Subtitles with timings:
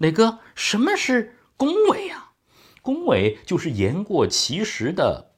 [0.00, 2.30] 磊哥，什么是恭维呀？
[2.80, 5.32] 恭维就是言过其实的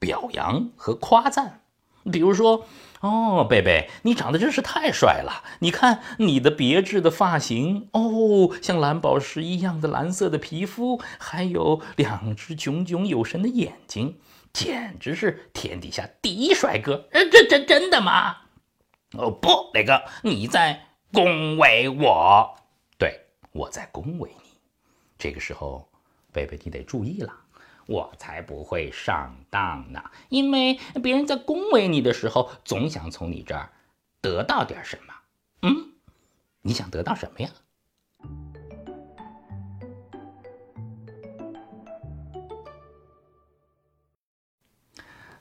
[0.00, 1.62] 表扬和夸赞。
[2.10, 2.66] 比如说，
[3.00, 5.44] 哦，贝贝，你长得真是太帅了！
[5.60, 14.18] 你看你的别致的发型，哦，像蓝宝石一样的蓝色的皮肤，还有两只炯炯有神的眼睛，
[14.52, 17.06] 简直是天底下第一帅哥！
[17.12, 18.38] 呃，这这真的吗？
[19.16, 22.57] 哦不，磊哥，你在恭维我，
[23.52, 24.50] 我在恭维你。
[25.18, 25.88] 这个时候，
[26.32, 27.32] 贝贝你得注意了。
[27.86, 30.02] 我才不会上当呢！
[30.28, 33.72] 因为别人在恭维你的时候，总想从你这儿
[34.20, 35.14] 得到点什么。
[35.62, 35.94] 嗯，
[36.60, 37.50] 你想得到什么呀？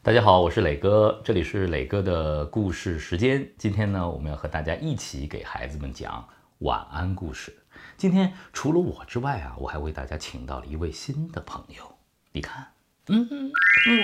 [0.01, 3.53] 大家好，我是磊哥，这里是磊哥的故事时间。
[3.57, 6.25] 今天呢，我们要和大家一起给孩子们讲
[6.59, 7.55] 晚安故事。
[7.97, 11.97] 今天除了我之外啊，我还为大家请到了一位新的朋友。
[12.31, 12.69] 你看，
[13.07, 13.51] 嗯，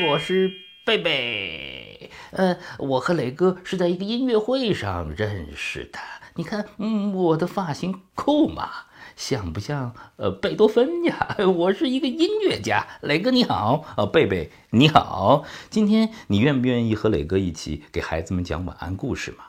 [0.08, 0.52] 我是
[0.86, 5.97] 贝贝，呃，我和磊哥是在一个音乐会上认识的。
[6.36, 8.69] 你看，嗯，我的发型酷吗？
[9.16, 11.35] 像不像呃贝多芬呀？
[11.58, 12.85] 我是一个音乐家。
[13.02, 19.45] 磊哥你好，呃，贝贝你好，今天你愿不愿意和磊哥一起给孩子们讲晚安故事嘛？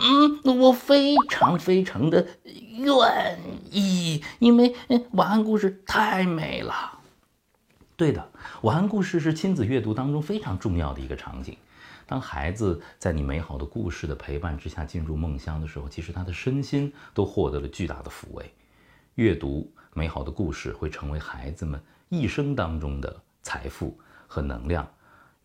[0.00, 3.38] 嗯，我非常非常的愿
[3.70, 4.74] 意，因为
[5.12, 6.98] 晚安故事太美了。
[7.96, 8.30] 对的，
[8.62, 11.56] 晚安故事是亲子阅读当中非常重要的一个场景。
[12.06, 18.50] 当孩子在你美好的故事的陪伴之下进入梦乡的时候，其实他的身心都获得了巨大的抚慰。
[19.16, 24.88] 阅读美好的故事会成为孩子们一生当中的财富和能量，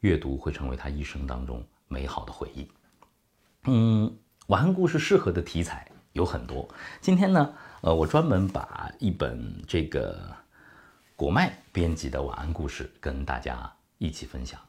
[0.01, 2.69] 阅读会成为他一生当中美好的回忆。
[3.65, 4.15] 嗯，
[4.47, 6.67] 晚安故事适合的题材有很多。
[6.99, 10.35] 今天呢，呃，我专门把一本这个。
[11.15, 14.59] 果麦编辑的晚安故事跟大家一起分享。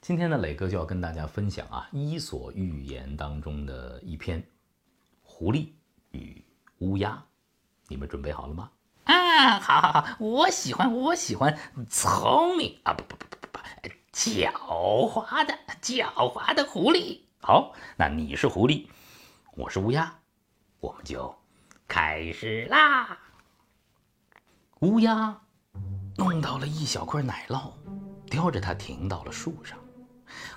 [0.00, 4.40] 今天呢，磊哥就要跟大家分享啊，《伊索寓言》当中的一篇
[5.22, 5.68] 《狐狸
[6.10, 6.42] 与
[6.78, 7.10] 乌鸦》。
[7.86, 8.70] 你们准备好了吗？
[9.04, 11.56] 啊，好好好，我喜欢，我喜欢
[11.88, 13.60] 聪明啊，不不不不不不，
[14.12, 17.20] 狡猾的狡猾的狐狸。
[17.42, 18.86] 好，那你是狐狸，
[19.52, 20.12] 我是乌鸦，
[20.78, 21.34] 我们就
[21.88, 23.18] 开始啦。
[24.80, 25.40] 乌鸦
[26.18, 27.72] 弄到了一小块奶酪，
[28.26, 29.78] 叼着它停到了树上。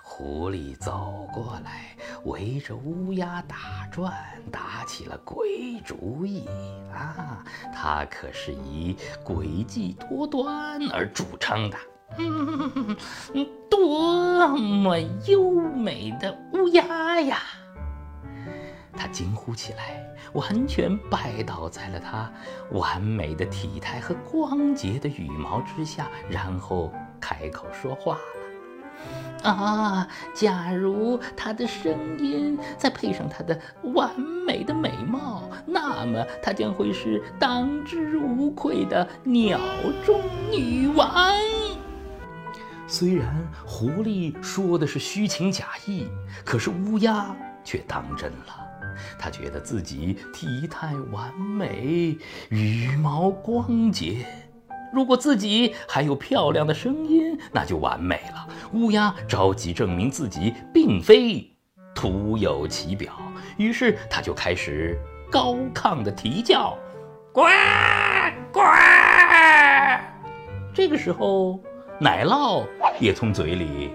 [0.01, 1.95] 狐狸走过来，
[2.25, 4.13] 围着乌鸦打转，
[4.51, 6.45] 打起了鬼主意
[6.93, 7.45] 啊！
[7.73, 11.77] 他可是以诡计多端而著称的。
[12.17, 12.95] 嗯，
[13.69, 14.97] 多么
[15.27, 17.37] 优美的乌鸦呀！
[18.95, 19.99] 他惊呼起来，
[20.33, 22.31] 完全拜倒在了他
[22.71, 33.59] 完美的体态和光洁的羽毛之下，然后开口说话了：“啊，假如他的声音再配上他的
[33.95, 39.59] 完美的美貌，那么他将会是当之无愧的鸟
[40.05, 40.21] 中
[40.51, 41.09] 女王。”
[42.95, 46.07] 虽然狐狸说的是虚情假意，
[46.45, 48.55] 可是乌鸦却当真了。
[49.17, 52.15] 他觉得自己体态完美，
[52.49, 54.23] 羽毛光洁。
[54.93, 58.47] 如果自己还有漂亮的声音，那就完美了。
[58.73, 61.49] 乌鸦着急证明自己并非
[61.95, 63.11] 徒有其表，
[63.57, 64.95] 于是他就开始
[65.31, 66.77] 高亢的啼叫
[67.33, 67.41] ：“呱
[68.51, 68.61] 呱！”
[70.75, 71.59] 这个时候，
[71.99, 72.65] 奶酪
[72.99, 73.93] 也从嘴里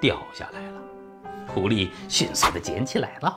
[0.00, 0.80] 掉下来了。
[1.46, 3.32] 狐狸迅速的捡起奶酪。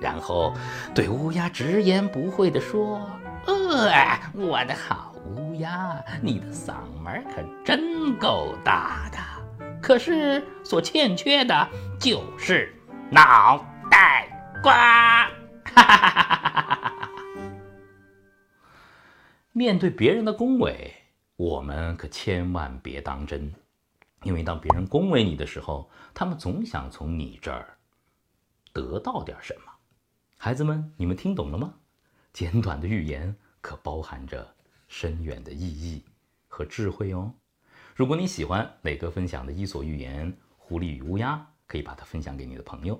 [0.00, 0.52] 然后，
[0.92, 3.08] 对乌鸦直言不讳地说
[3.46, 9.18] ：“呃，我的好乌鸦，你的嗓门可真够大的，
[9.80, 11.68] 可是所欠缺的
[12.00, 12.74] 就是
[13.10, 14.26] 脑袋
[14.60, 15.28] 瓜。”
[15.72, 16.92] 哈哈哈哈哈哈！
[19.52, 20.92] 面对别人的恭维，
[21.36, 23.52] 我们可千万别当真，
[24.22, 27.76] 因为当别人恭维你的时候，他们总想从你这儿
[28.72, 29.72] 得到点什么。
[30.36, 31.74] 孩子们，你们听懂了吗？
[32.32, 34.54] 简短的寓言可包含着
[34.88, 36.04] 深远的意义
[36.48, 37.34] 和智慧哦。
[37.94, 40.26] 如果你喜欢磊哥分享的《伊索寓言》
[40.56, 41.36] 《狐狸与乌鸦》，
[41.66, 42.98] 可以把它分享给你的朋友。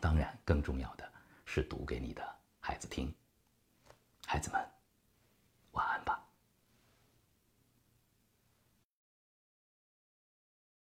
[0.00, 1.10] 当然，更重要的
[1.46, 2.22] 是读给你的
[2.60, 3.12] 孩子听。
[4.26, 4.60] 孩子们，
[5.72, 6.11] 晚安吧。